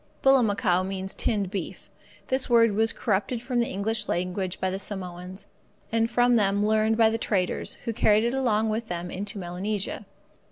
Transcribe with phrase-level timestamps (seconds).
[0.23, 1.87] Bullamacow means tinned beef.
[2.29, 5.45] This word was corrupted from the English language by the Samoans,
[5.91, 10.07] and from them learned by the traders, who carried it along with them into Melanesia.